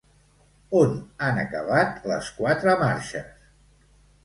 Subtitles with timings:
[0.79, 0.95] On
[1.25, 3.47] han acabat les quatre marxes?